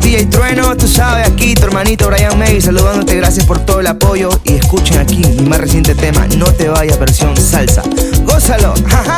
DJ 0.00 0.26
Trueno, 0.26 0.76
tú 0.76 0.86
sabes, 0.86 1.28
aquí 1.28 1.54
tu 1.54 1.64
hermanito 1.66 2.08
Brian 2.08 2.38
May 2.38 2.60
saludándote, 2.60 3.16
gracias 3.16 3.44
por 3.44 3.58
todo 3.58 3.80
el 3.80 3.86
apoyo 3.86 4.30
y 4.44 4.54
escuchen 4.54 4.98
aquí 4.98 5.18
mi 5.18 5.48
más 5.48 5.60
reciente 5.60 5.94
tema, 5.94 6.26
No 6.36 6.46
te 6.46 6.68
vayas 6.68 6.98
versión 6.98 7.36
salsa. 7.36 7.82
Gózalo, 8.24 8.74
jaja. 8.86 9.17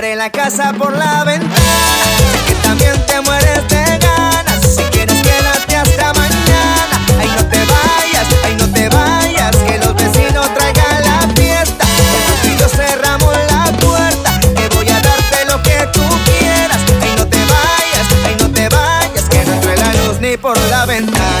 tiraré 0.00 0.16
la 0.16 0.30
casa 0.30 0.72
por 0.72 0.96
la 0.96 1.24
ventana. 1.24 2.04
Que 2.46 2.54
también 2.62 2.94
te 3.06 3.20
mueres 3.20 3.68
de 3.68 3.98
ganas. 3.98 4.60
Si 4.62 4.82
quieres, 4.84 5.20
quédate 5.22 5.76
hasta 5.76 6.12
mañana. 6.14 6.96
Ay, 7.18 7.28
no 7.36 7.44
te 7.46 7.58
vayas, 7.58 8.26
ay, 8.44 8.56
no 8.58 8.72
te 8.72 8.88
vayas. 8.88 9.56
Que 9.56 9.78
los 9.78 9.94
vecinos 9.94 10.46
traigan 10.54 11.02
la 11.04 11.28
fiesta. 11.34 11.84
Porque 12.28 12.56
yo 12.58 12.68
cerramos 12.68 13.34
la 13.50 13.64
puerta. 13.78 14.40
Que 14.40 14.68
voy 14.74 14.88
a 14.88 15.00
darte 15.00 15.44
lo 15.50 15.62
que 15.62 15.88
tú 15.92 16.04
quieras. 16.24 16.80
Ay, 17.02 17.14
no 17.16 17.26
te 17.26 17.38
vayas, 17.38 18.06
ay, 18.26 18.36
no 18.40 18.50
te 18.50 18.68
vayas. 18.68 19.24
Que 19.28 19.44
no 19.44 19.60
trae 19.60 19.76
la 19.76 19.92
luz 20.04 20.20
ni 20.20 20.36
por 20.36 20.58
la 20.70 20.86
ventana. 20.86 21.39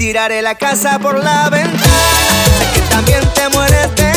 Tiraré 0.00 0.40
la 0.40 0.54
casa 0.54 0.98
por 0.98 1.22
la 1.22 1.50
ventana. 1.50 1.78
Sé 2.58 2.72
que 2.72 2.80
también 2.88 3.20
te 3.34 3.50
mueres 3.50 3.94
de 3.96 4.09